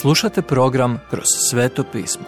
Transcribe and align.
Slušate 0.00 0.42
program 0.42 1.00
Kroz 1.10 1.24
sveto 1.50 1.84
pismo. 1.92 2.24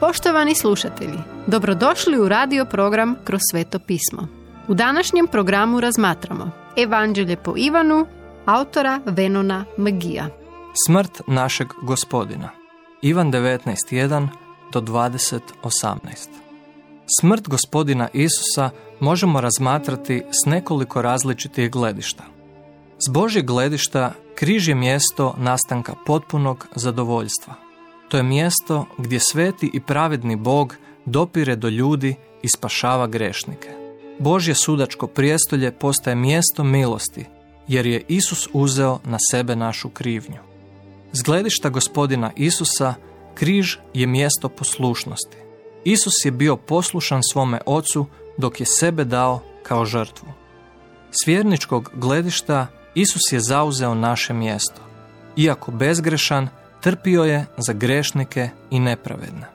Poštovani 0.00 0.54
slušatelji, 0.54 1.18
dobrodošli 1.46 2.18
u 2.18 2.28
radio 2.28 2.64
program 2.64 3.16
Kroz 3.24 3.40
sveto 3.50 3.78
pismo. 3.78 4.28
U 4.68 4.74
današnjem 4.74 5.26
programu 5.26 5.80
razmatramo 5.80 6.50
Evanđelje 6.76 7.36
po 7.36 7.54
Ivanu, 7.56 8.06
autora 8.44 9.00
Venona 9.06 9.64
Magija. 9.76 10.28
Smrt 10.86 11.20
našeg 11.26 11.68
gospodina. 11.82 12.48
Ivan 13.02 13.32
19.1 13.32 14.28
do 14.72 14.80
20.18. 14.80 15.96
Smrt 17.20 17.48
gospodina 17.48 18.08
Isusa 18.12 18.70
možemo 19.00 19.40
razmatrati 19.40 20.22
s 20.30 20.46
nekoliko 20.46 21.02
različitih 21.02 21.70
gledišta. 21.70 22.24
S 22.98 23.08
Božjeg 23.08 23.46
gledišta 23.46 24.12
križ 24.36 24.68
je 24.68 24.74
mjesto 24.74 25.34
nastanka 25.38 25.94
potpunog 26.06 26.68
zadovoljstva. 26.74 27.54
To 28.08 28.16
je 28.16 28.22
mjesto 28.22 28.86
gdje 28.98 29.20
sveti 29.20 29.70
i 29.72 29.80
pravedni 29.80 30.36
Bog 30.36 30.76
dopire 31.04 31.56
do 31.56 31.68
ljudi 31.68 32.14
i 32.42 32.48
spašava 32.48 33.06
grešnike. 33.06 33.68
Božje 34.18 34.54
sudačko 34.54 35.06
prijestolje 35.06 35.72
postaje 35.72 36.16
mjesto 36.16 36.64
milosti, 36.64 37.24
jer 37.68 37.86
je 37.86 38.04
Isus 38.08 38.48
uzeo 38.52 38.98
na 39.04 39.18
sebe 39.30 39.56
našu 39.56 39.88
krivnju. 39.88 40.38
S 41.12 41.22
gledišta 41.22 41.68
gospodina 41.68 42.32
Isusa, 42.36 42.94
križ 43.34 43.76
je 43.94 44.06
mjesto 44.06 44.48
poslušnosti. 44.48 45.36
Isus 45.84 46.14
je 46.24 46.30
bio 46.30 46.56
poslušan 46.56 47.22
svome 47.32 47.60
ocu 47.66 48.06
dok 48.38 48.60
je 48.60 48.66
sebe 48.66 49.04
dao 49.04 49.40
kao 49.62 49.84
žrtvu. 49.84 50.28
S 51.10 51.26
vjerničkog 51.26 51.90
gledišta 51.94 52.66
Isus 52.96 53.32
je 53.32 53.40
zauzeo 53.40 53.94
naše 53.94 54.34
mjesto. 54.34 54.80
Iako 55.36 55.70
bezgrešan, 55.70 56.48
trpio 56.80 57.24
je 57.24 57.46
za 57.56 57.72
grešnike 57.72 58.48
i 58.70 58.80
nepravedne. 58.80 59.46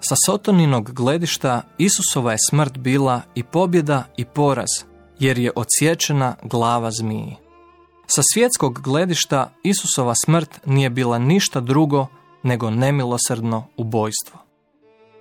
Sa 0.00 0.14
Sotoninog 0.26 0.92
gledišta 0.92 1.62
Isusova 1.78 2.32
je 2.32 2.38
smrt 2.50 2.78
bila 2.78 3.22
i 3.34 3.42
pobjeda 3.42 4.04
i 4.16 4.24
poraz, 4.24 4.68
jer 5.18 5.38
je 5.38 5.52
odsječena 5.56 6.34
glava 6.42 6.90
zmiji. 6.90 7.36
Sa 8.06 8.22
svjetskog 8.34 8.80
gledišta 8.80 9.52
Isusova 9.62 10.14
smrt 10.24 10.60
nije 10.66 10.90
bila 10.90 11.18
ništa 11.18 11.60
drugo 11.60 12.06
nego 12.42 12.70
nemilosrdno 12.70 13.66
ubojstvo. 13.76 14.38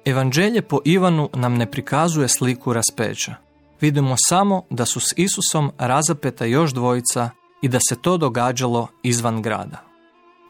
Evanđelje 0.06 0.62
po 0.62 0.80
Ivanu 0.86 1.30
nam 1.34 1.54
ne 1.54 1.72
prikazuje 1.72 2.28
sliku 2.28 2.74
raspeća. 2.74 3.36
Vidimo 3.82 4.16
samo 4.30 4.64
da 4.70 4.86
su 4.86 5.00
s 5.00 5.14
Isusom 5.16 5.72
razapeta 5.78 6.46
još 6.46 6.74
dvojica 6.74 7.30
i 7.62 7.68
da 7.68 7.80
se 7.90 7.96
to 7.96 8.18
događalo 8.18 8.88
izvan 9.04 9.42
grada. 9.42 9.84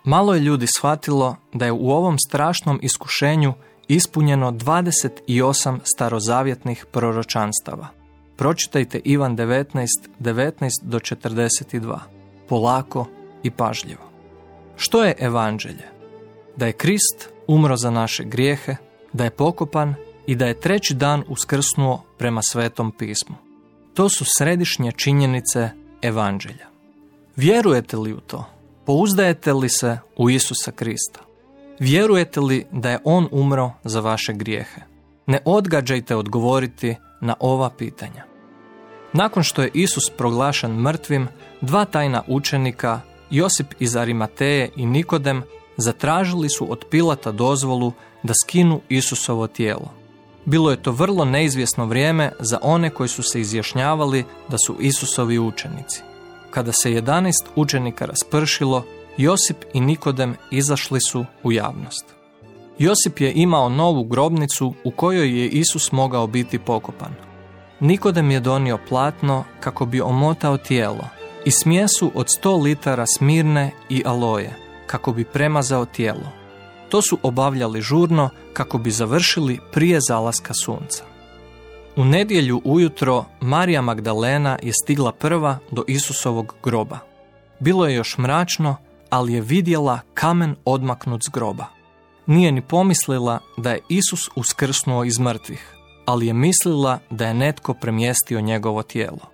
Malo 0.04 0.34
je 0.34 0.40
ljudi 0.40 0.68
shvatilo 0.68 1.36
da 1.54 1.66
je 1.66 1.72
u 1.72 1.92
ovom 1.92 2.18
strašnom 2.28 2.80
iskušenju 2.82 3.54
ispunjeno 3.88 4.52
28 4.52 5.80
starozavjetnih 5.96 6.86
proročanstava. 6.92 7.88
Pročitajte 8.36 9.00
Ivan 9.04 9.38
19, 9.38 9.88
19 10.20 10.70
do 10.82 11.00
42. 11.00 12.00
Polako 12.50 13.08
i 13.44 13.52
pažljivo. 13.52 14.12
Što 14.76 15.04
je 15.04 15.16
evanđelje? 15.20 15.88
Da 16.56 16.66
je 16.66 16.74
Krist 16.74 17.30
umro 17.48 17.78
za 17.78 17.90
naše 17.90 18.24
grijehe, 18.24 18.76
da 19.14 19.24
je 19.24 19.30
pokopan 19.30 19.96
i 20.28 20.36
da 20.36 20.48
je 20.48 20.60
treći 20.60 20.94
dan 20.94 21.24
uskrsnuo 21.28 22.04
prema 22.18 22.42
svetom 22.42 22.92
pismu. 22.92 23.36
To 23.94 24.10
su 24.10 24.26
središnje 24.38 24.92
činjenice 24.92 25.70
evanđelja. 26.02 26.71
Vjerujete 27.36 27.98
li 27.98 28.14
u 28.14 28.20
to? 28.20 28.46
Pouzdajete 28.86 29.54
li 29.54 29.70
se 29.70 29.98
u 30.18 30.30
Isusa 30.30 30.72
Krista? 30.72 31.20
Vjerujete 31.80 32.40
li 32.40 32.66
da 32.72 32.90
je 32.90 33.00
On 33.04 33.28
umro 33.32 33.72
za 33.84 34.00
vaše 34.00 34.34
grijehe? 34.34 34.82
Ne 35.28 35.40
odgađajte 35.46 36.16
odgovoriti 36.16 36.96
na 37.22 37.36
ova 37.40 37.70
pitanja. 37.70 38.24
Nakon 39.14 39.44
što 39.44 39.62
je 39.62 39.72
Isus 39.74 40.10
proglašen 40.18 40.72
mrtvim, 40.72 41.28
dva 41.62 41.86
tajna 41.86 42.24
učenika, 42.28 43.02
Josip 43.30 43.74
iz 43.80 43.96
Arimateje 43.96 44.70
i 44.76 44.86
Nikodem, 44.86 45.44
zatražili 45.78 46.50
su 46.50 46.72
od 46.72 46.86
Pilata 46.90 47.32
dozvolu 47.32 47.94
da 48.24 48.34
skinu 48.44 48.82
Isusovo 48.90 49.48
tijelo. 49.48 49.92
Bilo 50.46 50.72
je 50.72 50.84
to 50.84 50.92
vrlo 50.92 51.26
neizvjesno 51.26 51.86
vrijeme 51.86 52.32
za 52.40 52.60
one 52.62 52.90
koji 52.90 53.10
su 53.10 53.24
se 53.24 53.42
izjašnjavali 53.42 54.24
da 54.48 54.58
su 54.58 54.76
Isusovi 54.80 55.40
učenici. 55.40 56.11
Kada 56.52 56.72
se 56.72 56.90
11 56.90 57.32
učenika 57.56 58.06
raspršilo, 58.06 58.86
Josip 59.18 59.58
i 59.74 59.80
Nikodem 59.80 60.36
izašli 60.52 61.00
su 61.02 61.26
u 61.44 61.52
javnost. 61.52 62.06
Josip 62.80 63.20
je 63.20 63.34
imao 63.36 63.70
novu 63.70 64.04
grobnicu 64.04 64.74
u 64.84 64.92
kojoj 64.92 65.42
je 65.42 65.50
Isus 65.50 65.92
mogao 65.92 66.28
biti 66.28 66.60
pokopan. 66.60 67.16
Nikodem 67.80 68.32
je 68.32 68.40
donio 68.40 68.80
platno 68.90 69.44
kako 69.60 69.86
bi 69.86 70.02
omotao 70.02 70.58
tijelo 70.58 71.08
i 71.46 71.52
smjesu 71.52 72.12
od 72.16 72.28
100 72.44 72.62
litara 72.64 73.06
smirne 73.06 73.72
i 73.90 74.04
aloje 74.06 74.56
kako 74.88 75.12
bi 75.14 75.24
premazao 75.24 75.86
tijelo. 75.86 76.32
To 76.90 77.02
su 77.02 77.18
obavljali 77.24 77.82
žurno 77.82 78.30
kako 78.54 78.78
bi 78.78 78.92
završili 78.92 79.60
prije 79.72 80.00
zalaska 80.08 80.54
sunca. 80.54 81.04
U 81.96 82.06
nedjelju 82.06 82.62
ujutro 82.64 83.26
Marija 83.42 83.82
Magdalena 83.82 84.58
je 84.64 84.74
stigla 84.74 85.12
prva 85.12 85.58
do 85.72 85.84
Isusovog 85.88 86.56
groba. 86.64 87.00
Bilo 87.60 87.88
je 87.88 87.96
još 87.96 88.18
mračno, 88.18 88.76
ali 89.10 89.34
je 89.34 89.42
vidjela 89.42 90.00
kamen 90.14 90.56
odmaknut 90.66 91.22
s 91.24 91.30
groba. 91.30 91.66
Nije 92.26 92.52
ni 92.52 92.62
pomislila 92.62 93.40
da 93.58 93.72
je 93.72 93.80
Isus 93.90 94.30
uskrsnuo 94.36 95.04
iz 95.04 95.20
mrtvih, 95.20 95.76
ali 96.06 96.28
je 96.28 96.34
mislila 96.34 97.00
da 97.10 97.28
je 97.28 97.34
netko 97.34 97.74
premjestio 97.74 98.42
njegovo 98.42 98.84
tijelo. 98.84 99.32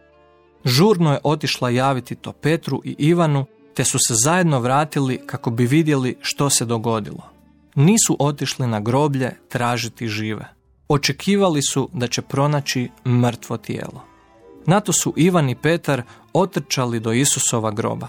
Žurno 0.66 1.12
je 1.14 1.20
otišla 1.24 1.70
javiti 1.70 2.16
to 2.16 2.32
Petru 2.32 2.82
i 2.86 2.96
Ivanu, 2.98 3.46
te 3.74 3.84
su 3.86 3.98
se 4.08 4.14
zajedno 4.24 4.60
vratili 4.60 5.22
kako 5.26 5.50
bi 5.50 5.66
vidjeli 5.66 6.18
što 6.22 6.50
se 6.50 6.66
dogodilo. 6.66 7.24
Nisu 7.76 8.18
otišli 8.20 8.68
na 8.68 8.80
groblje 8.80 9.36
tražiti 9.50 10.08
žive. 10.08 10.57
Očekivali 10.88 11.62
su 11.62 11.90
da 11.94 12.08
će 12.08 12.22
pronaći 12.22 12.90
mrtvo 13.06 13.58
tijelo. 13.58 14.04
Na 14.66 14.80
to 14.80 14.94
su 14.94 15.14
Ivan 15.16 15.50
i 15.50 15.56
Petar 15.56 16.02
otrčali 16.34 17.00
do 17.00 17.14
Isusova 17.14 17.72
groba. 17.72 18.08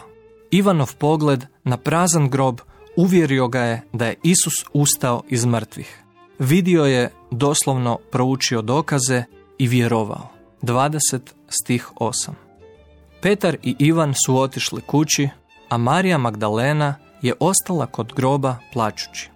Ivanov 0.51 0.95
pogled 0.99 1.45
na 1.65 1.77
prazan 1.77 2.31
grob 2.31 2.61
uvjerio 2.97 3.49
ga 3.49 3.61
je 3.61 3.83
da 3.93 4.07
je 4.07 4.17
Isus 4.23 4.55
ustao 4.73 5.23
iz 5.29 5.45
mrtvih. 5.45 6.03
Vidio 6.39 6.85
je, 6.85 7.13
doslovno 7.31 7.99
proučio 8.11 8.63
dokaze 8.63 9.25
i 9.59 9.69
vjerovao. 9.69 10.29
20 10.63 11.21
stih 11.49 11.89
8 12.01 12.31
Petar 13.23 13.57
i 13.63 13.77
Ivan 13.79 14.15
su 14.27 14.39
otišli 14.39 14.81
kući, 14.81 15.29
a 15.69 15.77
Marija 15.77 16.19
Magdalena 16.19 16.95
je 17.23 17.35
ostala 17.41 17.87
kod 17.87 18.13
groba 18.13 18.57
plačući. 18.73 19.31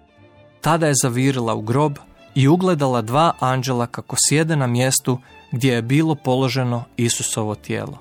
Tada 0.61 0.87
je 0.87 0.93
zavirila 1.03 1.55
u 1.55 1.61
grob 1.61 1.97
i 2.35 2.47
ugledala 2.47 3.01
dva 3.01 3.33
anđela 3.39 3.87
kako 3.87 4.15
sjede 4.29 4.55
na 4.55 4.67
mjestu 4.67 5.19
gdje 5.51 5.73
je 5.73 5.81
bilo 5.81 6.15
položeno 6.15 6.83
Isusovo 6.97 7.55
tijelo. 7.55 7.97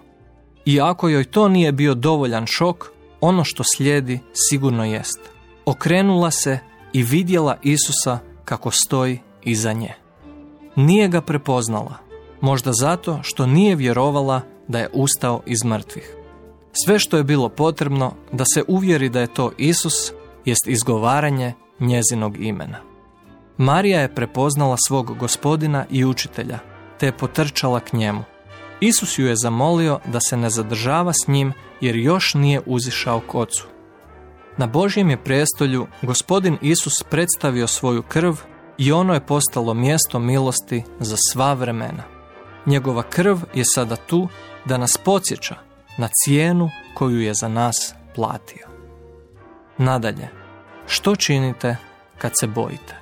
I 0.65 0.81
ako 0.81 1.09
joj 1.09 1.25
to 1.25 1.49
nije 1.49 1.73
bio 1.73 1.95
dovoljan 1.95 2.47
šok, 2.47 2.91
ono 3.21 3.45
što 3.45 3.63
slijedi 3.77 4.21
sigurno 4.33 4.85
jest. 4.85 5.21
Okrenula 5.65 6.31
se 6.31 6.59
i 6.93 7.03
vidjela 7.03 7.57
Isusa 7.63 8.19
kako 8.45 8.71
stoji 8.71 9.21
iza 9.43 9.73
nje. 9.73 9.95
Nije 10.77 11.09
ga 11.09 11.21
prepoznala, 11.21 11.95
možda 12.41 12.73
zato 12.73 13.19
što 13.23 13.47
nije 13.47 13.77
vjerovala 13.77 14.41
da 14.69 14.79
je 14.79 14.91
ustao 14.93 15.41
iz 15.47 15.65
mrtvih. 15.65 16.17
Sve 16.85 16.99
što 16.99 17.17
je 17.17 17.25
bilo 17.25 17.49
potrebno 17.49 18.13
da 18.33 18.45
se 18.55 18.65
uvjeri 18.69 19.09
da 19.09 19.21
je 19.21 19.35
to 19.35 19.53
Isus 19.59 20.13
jest 20.45 20.67
izgovaranje 20.67 21.53
njezinog 21.81 22.45
imena. 22.45 22.92
Marija 23.63 24.01
je 24.01 24.15
prepoznala 24.15 24.77
svog 24.89 25.19
gospodina 25.19 25.85
i 25.91 26.05
učitelja, 26.05 26.59
te 26.99 27.07
je 27.07 27.17
potrčala 27.17 27.81
k 27.81 27.93
njemu. 27.93 28.25
Isus 28.81 29.19
ju 29.19 29.27
je 29.27 29.37
zamolio 29.37 30.01
da 30.07 30.21
se 30.21 30.37
ne 30.37 30.51
zadržava 30.51 31.13
s 31.13 31.29
njim 31.29 31.53
jer 31.81 31.97
još 31.97 32.35
nije 32.35 32.61
uzišao 32.67 33.21
k 33.21 33.35
ocu. 33.35 33.67
Na 34.57 34.67
Božjem 34.67 35.11
je 35.11 35.25
prestolju 35.25 35.87
gospodin 36.03 36.59
Isus 36.61 37.03
predstavio 37.11 37.67
svoju 37.67 38.03
krv 38.03 38.35
i 38.79 38.93
ono 38.93 39.15
je 39.15 39.27
postalo 39.27 39.75
mjesto 39.75 40.19
milosti 40.19 40.85
za 41.01 41.17
sva 41.31 41.55
vremena. 41.55 42.03
Njegova 42.67 43.03
krv 43.03 43.39
je 43.55 43.65
sada 43.65 43.97
tu 43.97 44.29
da 44.65 44.77
nas 44.77 44.97
podsjeća 45.05 45.57
na 45.99 46.09
cijenu 46.25 46.71
koju 46.95 47.21
je 47.21 47.35
za 47.35 47.49
nas 47.49 47.95
platio. 48.15 48.67
Nadalje, 49.79 50.29
što 50.87 51.17
činite 51.17 51.77
kad 52.19 52.33
se 52.41 52.47
bojite? 52.47 53.02